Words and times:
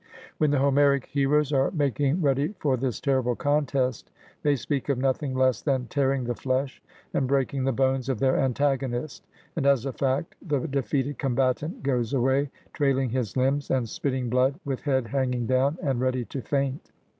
When 0.39 0.49
the 0.49 0.57
Homeric 0.57 1.05
heroes 1.05 1.53
are 1.53 1.69
making 1.69 2.23
ready 2.23 2.55
for 2.57 2.75
this 2.75 2.99
terrible 2.99 3.35
contest, 3.35 4.09
they 4.41 4.55
speak 4.55 4.89
of 4.89 4.97
nothing 4.97 5.35
less 5.35 5.61
than 5.61 5.85
tearing 5.91 6.23
the 6.23 6.33
flesh 6.33 6.81
and 7.13 7.27
breaking 7.27 7.65
the 7.65 7.71
bones 7.71 8.09
of 8.09 8.17
their 8.17 8.33
antago 8.33 8.89
nist, 8.89 9.21
and 9.55 9.67
as 9.67 9.85
a 9.85 9.93
fact 9.93 10.37
the 10.41 10.61
defeated 10.61 11.19
combatant 11.19 11.83
goes 11.83 12.15
away, 12.15 12.49
trailing 12.73 13.11
his 13.11 13.37
limbs 13.37 13.69
and 13.69 13.87
spitting 13.87 14.27
blood, 14.27 14.59
with 14.65 14.81
head 14.81 15.05
hanging 15.05 15.45
down, 15.45 15.77
and 15.83 15.99
ready 16.01 16.25
to 16.25 16.41
faint. 16.41 16.89